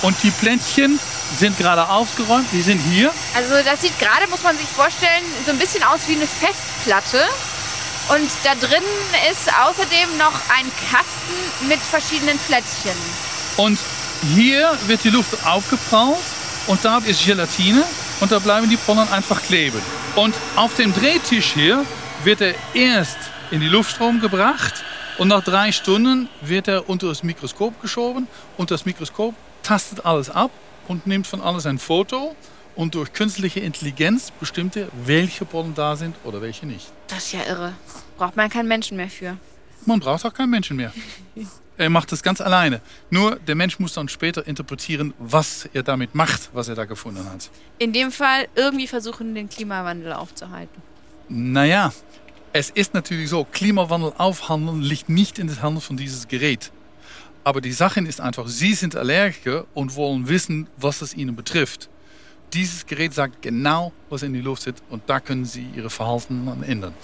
Und 0.02 0.16
die 0.22 0.30
Plättchen 0.30 1.00
sind 1.36 1.58
gerade 1.58 1.88
aufgeräumt, 1.88 2.46
die 2.52 2.62
sind 2.62 2.80
hier. 2.80 3.12
Also 3.34 3.54
das 3.64 3.80
sieht 3.80 3.98
gerade, 3.98 4.28
muss 4.28 4.42
man 4.42 4.56
sich 4.56 4.68
vorstellen, 4.68 5.24
so 5.44 5.50
ein 5.50 5.58
bisschen 5.58 5.82
aus 5.82 6.00
wie 6.06 6.14
eine 6.14 6.26
Festplatte. 6.26 7.22
Und 8.08 8.30
da 8.44 8.54
drin 8.54 8.82
ist 9.30 9.48
außerdem 9.48 10.16
noch 10.16 10.32
ein 10.56 10.70
Kasten 10.90 11.68
mit 11.68 11.78
verschiedenen 11.80 12.38
Plättchen. 12.38 12.96
Und 13.56 13.78
hier 14.34 14.78
wird 14.86 15.04
die 15.04 15.10
Luft 15.10 15.44
aufgeprallt 15.44 16.16
und 16.68 16.84
da 16.84 16.98
ist 16.98 17.24
Gelatine 17.24 17.84
und 18.20 18.32
da 18.32 18.38
bleiben 18.38 18.70
die 18.70 18.76
Pollen 18.76 19.08
einfach 19.12 19.42
kleben. 19.42 19.82
Und 20.14 20.34
auf 20.56 20.74
dem 20.74 20.94
Drehtisch 20.94 21.52
hier 21.54 21.84
wird 22.24 22.40
er 22.40 22.54
erst 22.72 23.18
in 23.50 23.60
die 23.60 23.68
Luftstrom 23.68 24.20
gebracht 24.20 24.84
und 25.16 25.28
nach 25.28 25.42
drei 25.42 25.72
Stunden 25.72 26.28
wird 26.42 26.68
er 26.68 26.88
unter 26.88 27.08
das 27.08 27.22
Mikroskop 27.22 27.80
geschoben 27.80 28.28
und 28.56 28.70
das 28.70 28.84
Mikroskop 28.84 29.34
tastet 29.62 30.04
alles 30.04 30.28
ab 30.28 30.50
und 30.86 31.06
nimmt 31.06 31.26
von 31.26 31.40
alles 31.40 31.66
ein 31.66 31.78
Foto 31.78 32.36
und 32.76 32.94
durch 32.94 33.12
künstliche 33.12 33.60
Intelligenz 33.60 34.30
bestimmt 34.30 34.76
er, 34.76 34.88
welche 35.04 35.44
Pollen 35.44 35.74
da 35.74 35.96
sind 35.96 36.16
oder 36.24 36.42
welche 36.42 36.66
nicht. 36.66 36.92
Das 37.08 37.26
ist 37.26 37.32
ja 37.32 37.44
irre. 37.46 37.72
Braucht 38.18 38.36
man 38.36 38.50
keinen 38.50 38.68
Menschen 38.68 38.96
mehr 38.96 39.08
für. 39.08 39.36
Man 39.86 40.00
braucht 40.00 40.26
auch 40.26 40.34
keinen 40.34 40.50
Menschen 40.50 40.76
mehr. 40.76 40.92
er 41.78 41.90
macht 41.90 42.12
das 42.12 42.22
ganz 42.22 42.40
alleine. 42.40 42.80
Nur 43.08 43.36
der 43.36 43.54
Mensch 43.54 43.78
muss 43.78 43.94
dann 43.94 44.08
später 44.08 44.46
interpretieren, 44.46 45.14
was 45.18 45.68
er 45.72 45.82
damit 45.82 46.14
macht, 46.14 46.50
was 46.52 46.68
er 46.68 46.74
da 46.74 46.84
gefunden 46.84 47.24
hat. 47.30 47.48
In 47.78 47.92
dem 47.92 48.12
Fall 48.12 48.48
irgendwie 48.54 48.86
versuchen, 48.86 49.34
den 49.34 49.48
Klimawandel 49.48 50.12
aufzuhalten. 50.12 50.82
Naja, 51.28 51.92
es 52.52 52.70
ist 52.70 52.94
natürlich 52.94 53.30
so, 53.30 53.44
Klimawandel 53.44 54.12
aufhandeln 54.16 54.80
liegt 54.80 55.08
nicht 55.08 55.38
in 55.38 55.48
den 55.48 55.60
Händen 55.60 55.80
von 55.80 55.96
dieses 55.96 56.28
Gerät. 56.28 56.72
Aber 57.44 57.60
die 57.60 57.72
Sache 57.72 58.00
ist 58.00 58.20
einfach, 58.20 58.48
Sie 58.48 58.74
sind 58.74 58.96
Allergiker 58.96 59.66
und 59.74 59.96
wollen 59.96 60.28
wissen, 60.28 60.68
was 60.76 61.02
es 61.02 61.14
Ihnen 61.14 61.36
betrifft. 61.36 61.88
Dieses 62.52 62.86
Gerät 62.86 63.14
sagt 63.14 63.42
genau, 63.42 63.92
was 64.08 64.22
in 64.22 64.32
die 64.32 64.40
Luft 64.40 64.62
sitzt 64.62 64.82
und 64.88 65.02
da 65.06 65.20
können 65.20 65.44
Sie 65.44 65.66
Ihre 65.74 65.90
Verhalten 65.90 66.46
ändern. 66.66 66.94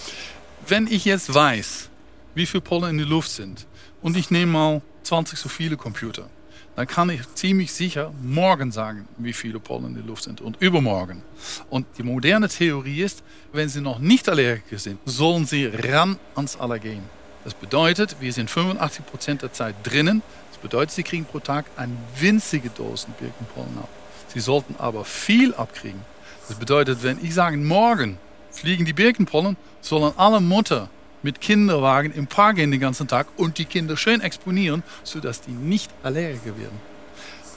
Wenn 0.66 0.86
ich 0.86 1.04
jetzt 1.04 1.32
weiß, 1.32 1.90
wie 2.34 2.46
viele 2.46 2.62
Pollen 2.62 2.90
in 2.90 2.98
der 2.98 3.06
Luft 3.06 3.30
sind 3.30 3.66
und 4.02 4.16
ich 4.16 4.30
nehme 4.30 4.52
mal 4.52 4.82
20 5.02 5.38
so 5.38 5.48
viele 5.48 5.76
Computer, 5.76 6.28
dann 6.76 6.86
kann 6.86 7.10
ich 7.10 7.20
ziemlich 7.34 7.72
sicher 7.72 8.12
morgen 8.22 8.72
sagen, 8.72 9.06
wie 9.18 9.32
viele 9.32 9.60
Pollen 9.60 9.86
in 9.86 9.94
der 9.94 10.04
Luft 10.04 10.24
sind 10.24 10.40
und 10.40 10.60
übermorgen. 10.60 11.22
Und 11.70 11.86
die 11.98 12.02
moderne 12.02 12.48
Theorie 12.48 13.02
ist, 13.02 13.22
wenn 13.52 13.68
Sie 13.68 13.80
noch 13.80 14.00
nicht 14.00 14.28
Allergiker 14.28 14.78
sind, 14.78 14.98
sollen 15.04 15.46
Sie 15.46 15.66
ran 15.66 16.18
ans 16.34 16.56
Allergen. 16.56 17.02
Das 17.44 17.54
bedeutet, 17.54 18.16
wir 18.20 18.32
sind 18.32 18.50
85 18.50 19.06
Prozent 19.06 19.42
der 19.42 19.52
Zeit 19.52 19.76
drinnen. 19.84 20.22
Das 20.50 20.60
bedeutet, 20.60 20.90
Sie 20.90 21.02
kriegen 21.02 21.24
pro 21.26 21.38
Tag 21.38 21.66
eine 21.76 21.92
winzige 22.18 22.70
Dosen 22.70 23.14
Birkenpollen 23.20 23.78
ab. 23.78 23.88
Sie 24.28 24.40
sollten 24.40 24.74
aber 24.78 25.04
viel 25.04 25.54
abkriegen. 25.54 26.00
Das 26.48 26.58
bedeutet, 26.58 27.02
wenn 27.02 27.24
ich 27.24 27.34
sage, 27.34 27.56
morgen 27.56 28.18
fliegen 28.50 28.84
die 28.84 28.92
Birkenpollen, 28.92 29.56
sollen 29.80 30.12
alle 30.16 30.40
Mutter 30.40 30.88
mit 31.24 31.40
Kinderwagen 31.40 32.12
im 32.12 32.26
Park 32.26 32.56
gehen 32.56 32.70
den 32.70 32.80
ganzen 32.80 33.08
Tag 33.08 33.26
und 33.36 33.58
die 33.58 33.64
Kinder 33.64 33.96
schön 33.96 34.20
exponieren, 34.20 34.84
sodass 35.02 35.40
die 35.40 35.50
nicht 35.50 35.90
Allergiker 36.02 36.56
werden. 36.58 36.80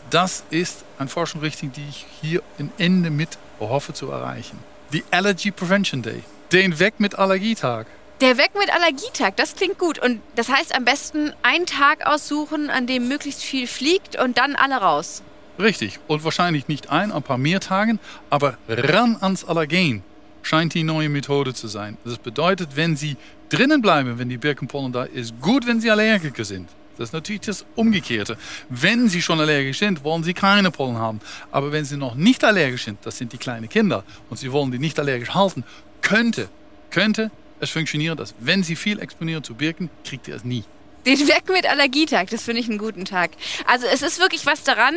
Das 0.09 0.45
ist 0.49 0.85
eine 0.97 1.09
Forschungsrichtung, 1.09 1.73
die 1.73 1.85
ich 1.87 2.05
hier 2.21 2.41
im 2.57 2.71
Ende 2.77 3.09
mit 3.09 3.37
hoffe 3.59 3.93
zu 3.93 4.09
erreichen. 4.09 4.57
Die 4.93 5.03
Allergy 5.11 5.51
Prevention 5.51 6.01
Day. 6.01 6.23
Den 6.53 6.79
Weg 6.79 6.99
mit 6.99 7.19
Allergietag. 7.19 7.87
Der 8.21 8.37
Weg 8.37 8.51
mit 8.57 8.73
Allergietag, 8.73 9.35
das 9.35 9.55
klingt 9.55 9.77
gut. 9.77 9.99
Und 9.99 10.21
das 10.35 10.49
heißt 10.49 10.73
am 10.73 10.85
besten 10.85 11.33
einen 11.43 11.65
Tag 11.65 12.07
aussuchen, 12.07 12.69
an 12.69 12.87
dem 12.87 13.09
möglichst 13.09 13.43
viel 13.43 13.67
fliegt 13.67 14.17
und 14.17 14.37
dann 14.37 14.55
alle 14.55 14.77
raus. 14.77 15.21
Richtig. 15.59 15.99
Und 16.07 16.23
wahrscheinlich 16.23 16.69
nicht 16.69 16.89
ein, 16.89 17.11
ein 17.11 17.23
paar 17.23 17.37
mehr 17.37 17.59
Tagen, 17.59 17.99
aber 18.29 18.57
ran 18.69 19.17
ans 19.19 19.43
Allergen 19.43 20.03
scheint 20.47 20.73
die 20.73 20.83
neue 20.83 21.09
Methode 21.09 21.53
zu 21.53 21.67
sein. 21.67 21.97
Das 22.05 22.17
bedeutet, 22.17 22.75
wenn 22.75 22.95
Sie 22.95 23.17
drinnen 23.49 23.81
bleiben, 23.81 24.17
wenn 24.17 24.29
die 24.29 24.37
Birkenpollen 24.37 24.93
da 24.93 25.03
ist, 25.03 25.39
gut, 25.41 25.67
wenn 25.67 25.81
Sie 25.81 25.91
Allergiker 25.91 26.45
sind. 26.45 26.69
Das 26.97 27.09
ist 27.09 27.13
natürlich 27.13 27.41
das 27.41 27.65
Umgekehrte. 27.75 28.37
Wenn 28.69 29.09
Sie 29.09 29.21
schon 29.21 29.39
allergisch 29.39 29.79
sind, 29.79 30.03
wollen 30.03 30.23
Sie 30.23 30.33
keine 30.33 30.71
Pollen 30.71 30.97
haben. 30.97 31.19
Aber 31.51 31.71
wenn 31.71 31.85
Sie 31.85 31.97
noch 31.97 32.15
nicht 32.15 32.43
allergisch 32.43 32.85
sind, 32.85 32.99
das 33.03 33.17
sind 33.17 33.33
die 33.33 33.37
kleinen 33.37 33.67
Kinder, 33.67 34.03
und 34.29 34.37
Sie 34.37 34.51
wollen 34.51 34.71
die 34.71 34.79
nicht 34.79 34.97
allergisch 34.99 35.35
halten, 35.35 35.63
könnte, 36.01 36.49
könnte 36.91 37.29
es 37.59 37.69
funktionieren, 37.69 38.17
dass 38.17 38.33
wenn 38.39 38.63
Sie 38.63 38.75
viel 38.75 38.99
exponieren 38.99 39.43
zu 39.43 39.53
Birken, 39.53 39.89
kriegt 40.05 40.27
ihr 40.27 40.35
es 40.35 40.45
nie. 40.45 40.63
Den 41.07 41.19
Weg 41.27 41.49
mit 41.51 41.65
Allergietag, 41.65 42.29
das 42.29 42.43
finde 42.43 42.61
ich 42.61 42.69
einen 42.69 42.77
guten 42.77 43.05
Tag. 43.05 43.31
Also 43.65 43.87
es 43.87 44.01
ist 44.01 44.19
wirklich 44.19 44.45
was 44.45 44.63
daran. 44.63 44.95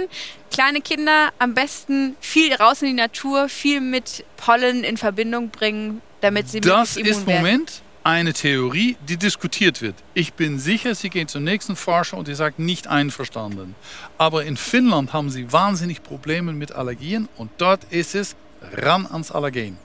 Kleine 0.50 0.80
Kinder 0.80 1.30
am 1.38 1.54
besten 1.54 2.16
viel 2.20 2.52
raus 2.54 2.82
in 2.82 2.88
die 2.88 2.94
Natur, 2.94 3.48
viel 3.48 3.80
mit 3.80 4.24
Pollen 4.36 4.84
in 4.84 4.96
Verbindung 4.96 5.50
bringen, 5.50 6.02
damit 6.20 6.48
sie 6.48 6.60
Das 6.60 6.96
immun 6.96 7.10
ist 7.10 7.20
im 7.20 7.26
werden. 7.26 7.42
Moment 7.42 7.82
eine 8.02 8.32
Theorie, 8.32 8.96
die 9.08 9.16
diskutiert 9.16 9.82
wird. 9.82 9.94
Ich 10.14 10.32
bin 10.32 10.58
sicher, 10.58 10.94
sie 10.94 11.10
gehen 11.10 11.28
zum 11.28 11.44
nächsten 11.44 11.76
Forscher 11.76 12.16
und 12.16 12.28
die 12.28 12.34
sagt 12.34 12.58
nicht 12.58 12.86
einverstanden. 12.86 13.74
Aber 14.18 14.44
in 14.44 14.56
Finnland 14.56 15.12
haben 15.12 15.30
sie 15.30 15.52
wahnsinnig 15.52 16.02
Probleme 16.02 16.52
mit 16.52 16.72
Allergien 16.72 17.28
und 17.36 17.50
dort 17.58 17.84
ist 17.90 18.14
es 18.14 18.36
ran 18.72 19.06
ans 19.06 19.30
Allergen. 19.30 19.78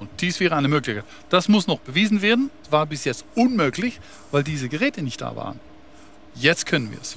Und 0.00 0.08
dies 0.20 0.40
wäre 0.40 0.56
eine 0.56 0.68
Möglichkeit. 0.68 1.04
Das 1.28 1.48
muss 1.48 1.66
noch 1.66 1.80
bewiesen 1.80 2.22
werden. 2.22 2.50
Es 2.64 2.72
war 2.72 2.86
bis 2.86 3.04
jetzt 3.04 3.24
unmöglich, 3.34 4.00
weil 4.30 4.44
diese 4.44 4.68
Geräte 4.68 5.02
nicht 5.02 5.20
da 5.20 5.34
waren. 5.34 5.60
Jetzt 6.40 6.66
können 6.66 6.92
wir 6.92 7.00
es. 7.00 7.16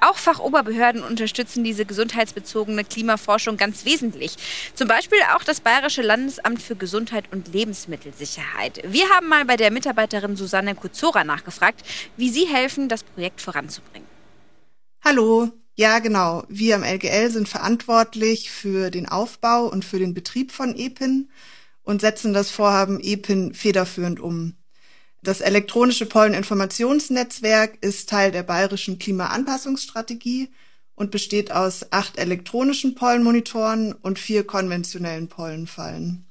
Auch 0.00 0.18
Fachoberbehörden 0.18 1.02
unterstützen 1.02 1.64
diese 1.64 1.86
gesundheitsbezogene 1.86 2.84
Klimaforschung 2.84 3.56
ganz 3.56 3.84
wesentlich. 3.86 4.36
Zum 4.74 4.86
Beispiel 4.86 5.18
auch 5.34 5.42
das 5.42 5.60
Bayerische 5.60 6.02
Landesamt 6.02 6.62
für 6.62 6.76
Gesundheit 6.76 7.24
und 7.32 7.52
Lebensmittelsicherheit. 7.52 8.82
Wir 8.84 9.08
haben 9.08 9.28
mal 9.28 9.46
bei 9.46 9.56
der 9.56 9.70
Mitarbeiterin 9.70 10.36
Susanne 10.36 10.74
Kuzora 10.74 11.24
nachgefragt, 11.24 11.82
wie 12.16 12.28
sie 12.28 12.46
helfen, 12.46 12.88
das 12.88 13.02
Projekt 13.02 13.40
voranzubringen. 13.40 14.06
Hallo, 15.02 15.50
ja 15.74 15.98
genau. 16.00 16.44
Wir 16.48 16.74
am 16.76 16.84
LGL 16.84 17.30
sind 17.30 17.48
verantwortlich 17.48 18.50
für 18.50 18.90
den 18.90 19.08
Aufbau 19.08 19.66
und 19.66 19.84
für 19.84 19.98
den 19.98 20.12
Betrieb 20.12 20.52
von 20.52 20.76
EPIN 20.76 21.30
und 21.82 22.02
setzen 22.02 22.34
das 22.34 22.50
Vorhaben 22.50 23.00
EPIN 23.00 23.54
federführend 23.54 24.20
um. 24.20 24.54
Das 25.26 25.40
elektronische 25.40 26.06
Polleninformationsnetzwerk 26.06 27.78
ist 27.80 28.08
Teil 28.08 28.30
der 28.30 28.44
bayerischen 28.44 29.00
Klimaanpassungsstrategie 29.00 30.52
und 30.94 31.10
besteht 31.10 31.50
aus 31.50 31.84
acht 31.90 32.16
elektronischen 32.16 32.94
Pollenmonitoren 32.94 33.92
und 33.92 34.20
vier 34.20 34.46
konventionellen 34.46 35.26
Pollenfallen. 35.26 36.26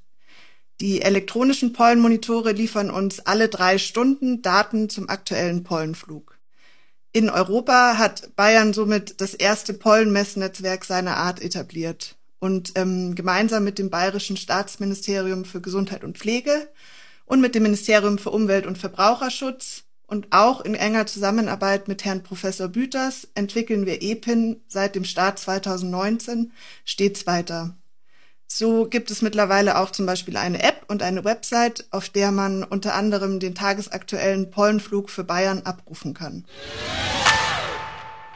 Die 0.80 1.02
elektronischen 1.02 1.74
Pollenmonitore 1.74 2.54
liefern 2.54 2.90
uns 2.90 3.20
alle 3.20 3.50
drei 3.50 3.80
Stunden 3.80 4.42
Daten 4.42 4.88
zum 4.88 5.10
aktuellen 5.10 5.66
Pollenflug. 5.66 6.40
In 7.12 7.30
Europa 7.30 7.98
hat 7.98 8.34
Bayern 8.38 8.72
somit 8.72 9.20
das 9.20 9.34
erste 9.34 9.74
Pollenmessnetzwerk 9.74 10.86
seiner 10.86 11.18
Art 11.18 11.42
etabliert. 11.42 12.16
Und 12.40 12.72
ähm, 12.75 13.14
gemeinsam 13.14 13.66
mit 13.66 13.78
dem 13.78 13.90
Bayerischen 13.90 14.38
Staatsministerium 14.38 15.44
für 15.44 15.60
Gesundheit 15.60 16.06
und 16.06 16.18
Pflege 16.18 16.70
und 17.25 17.41
mit 17.41 17.55
dem 17.55 17.63
Ministerium 17.63 18.17
für 18.17 18.29
Umwelt 18.32 18.65
und 18.65 18.77
Verbraucherschutz 18.77 19.84
und 20.08 20.27
auch 20.32 20.62
in 20.62 20.75
enger 20.75 21.08
Zusammenarbeit 21.08 21.88
mit 21.88 22.05
Herrn 22.05 22.24
Professor 22.24 22.67
Büters 22.67 23.27
entwickeln 23.34 23.86
wir 23.86 24.01
EPIN 24.01 24.62
seit 24.67 24.96
dem 24.96 25.03
Start 25.03 25.39
2019 25.39 26.51
stets 26.84 27.25
weiter. 27.25 27.75
So 28.48 28.88
gibt 28.88 29.10
es 29.10 29.24
mittlerweile 29.24 29.79
auch 29.79 29.91
zum 29.91 30.05
Beispiel 30.05 30.38
eine 30.38 30.62
App 30.62 30.84
und 30.88 31.01
eine 31.01 31.24
Website, 31.24 31.88
auf 31.89 32.10
der 32.10 32.32
man 32.32 32.63
unter 32.63 32.94
anderem 32.94 33.39
den 33.39 33.55
tagesaktuellen 33.55 34.51
Pollenflug 34.51 35.10
für 35.10 35.24
Bayern 35.24 35.63
abrufen 35.63 36.13
kann. 36.13 36.46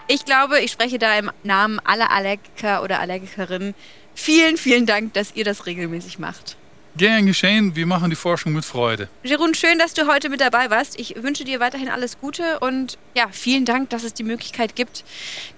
Ich 0.07 0.25
glaube, 0.25 0.59
ich 0.59 0.71
spreche 0.71 0.97
da 0.97 1.19
im 1.19 1.29
Namen 1.43 1.79
aller 1.83 2.11
Allergiker 2.11 2.81
oder 2.81 2.99
Allergikerinnen. 2.99 3.75
Vielen, 4.15 4.57
vielen 4.57 4.87
Dank, 4.87 5.13
dass 5.13 5.35
ihr 5.35 5.45
das 5.45 5.67
regelmäßig 5.67 6.17
macht. 6.17 6.57
Gern 6.99 7.27
geschehen, 7.27 7.77
wir 7.77 7.85
machen 7.85 8.09
die 8.09 8.17
Forschung 8.17 8.51
mit 8.51 8.65
Freude. 8.65 9.07
Jerun, 9.23 9.53
schön, 9.53 9.79
dass 9.79 9.93
du 9.93 10.05
heute 10.05 10.27
mit 10.27 10.41
dabei 10.41 10.69
warst. 10.69 10.99
Ich 10.99 11.15
wünsche 11.23 11.45
dir 11.45 11.61
weiterhin 11.61 11.87
alles 11.87 12.19
Gute 12.19 12.59
und 12.59 12.97
ja, 13.15 13.29
vielen 13.31 13.63
Dank, 13.63 13.89
dass 13.91 14.03
es 14.03 14.13
die 14.13 14.23
Möglichkeit 14.23 14.75
gibt, 14.75 15.05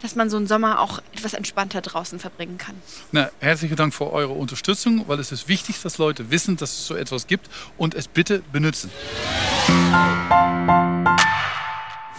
dass 0.03 0.15
man 0.15 0.29
so 0.29 0.37
einen 0.37 0.45
Sommer 0.45 0.79
auch 0.79 1.01
etwas 1.15 1.33
entspannter 1.33 1.81
draußen 1.81 2.19
verbringen 2.19 2.59
kann. 2.59 2.75
Na, 3.11 3.31
herzlichen 3.39 3.75
Dank 3.75 3.91
für 3.91 4.13
eure 4.13 4.33
Unterstützung, 4.33 5.05
weil 5.07 5.19
es 5.19 5.31
ist 5.31 5.47
wichtig, 5.47 5.81
dass 5.81 5.97
Leute 5.97 6.29
wissen, 6.29 6.57
dass 6.57 6.73
es 6.73 6.85
so 6.85 6.93
etwas 6.93 7.25
gibt 7.25 7.49
und 7.75 7.95
es 7.95 8.07
bitte 8.07 8.43
benutzen. 8.51 8.91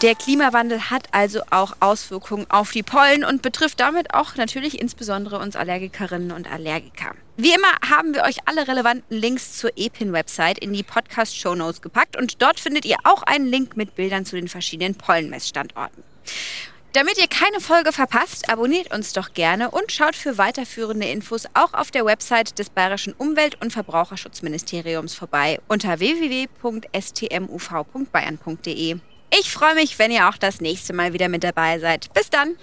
Der 0.02 0.14
Klimawandel 0.16 0.90
hat 0.90 1.06
also 1.12 1.42
auch 1.50 1.76
Auswirkungen 1.78 2.50
auf 2.50 2.72
die 2.72 2.82
Pollen 2.82 3.24
und 3.24 3.40
betrifft 3.40 3.78
damit 3.78 4.14
auch 4.14 4.34
natürlich 4.34 4.80
insbesondere 4.80 5.38
uns 5.38 5.54
Allergikerinnen 5.54 6.32
und 6.32 6.50
Allergiker. 6.50 7.14
Wie 7.36 7.54
immer 7.54 7.68
haben 7.88 8.12
wir 8.12 8.24
euch 8.24 8.38
alle 8.46 8.66
relevanten 8.66 9.16
Links 9.16 9.56
zur 9.56 9.70
EPIN-Website 9.76 10.58
in 10.58 10.72
die 10.72 10.82
Podcast-Shownotes 10.82 11.82
gepackt 11.82 12.16
und 12.16 12.42
dort 12.42 12.58
findet 12.58 12.84
ihr 12.84 12.96
auch 13.04 13.22
einen 13.22 13.46
Link 13.46 13.76
mit 13.76 13.94
Bildern 13.94 14.26
zu 14.26 14.34
den 14.34 14.48
verschiedenen 14.48 14.96
Pollenmessstandorten. 14.96 16.02
Damit 16.94 17.18
ihr 17.18 17.28
keine 17.28 17.60
Folge 17.60 17.92
verpasst, 17.92 18.50
abonniert 18.50 18.92
uns 18.92 19.12
doch 19.12 19.34
gerne 19.34 19.70
und 19.70 19.92
schaut 19.92 20.16
für 20.16 20.36
weiterführende 20.36 21.06
Infos 21.06 21.46
auch 21.54 21.74
auf 21.74 21.92
der 21.92 22.04
Website 22.04 22.58
des 22.58 22.70
Bayerischen 22.70 23.12
Umwelt- 23.12 23.62
und 23.62 23.72
Verbraucherschutzministeriums 23.72 25.14
vorbei 25.14 25.60
unter 25.68 26.00
www.stmuv.bayern.de. 26.00 28.96
Ich 29.40 29.50
freue 29.50 29.74
mich, 29.74 29.98
wenn 29.98 30.10
ihr 30.10 30.28
auch 30.28 30.36
das 30.36 30.60
nächste 30.60 30.92
Mal 30.92 31.14
wieder 31.14 31.28
mit 31.28 31.42
dabei 31.42 31.78
seid. 31.78 32.12
Bis 32.12 32.28
dann! 32.28 32.56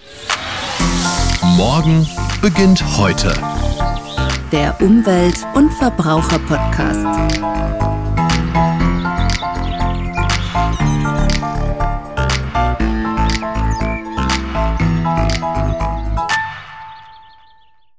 Morgen 1.57 2.07
beginnt 2.41 2.83
heute. 2.97 3.33
Der 4.51 4.79
Umwelt- 4.79 5.45
und 5.55 5.71
Verbraucher-Podcast. 5.73 7.05